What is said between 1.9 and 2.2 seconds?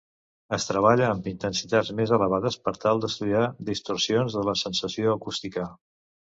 més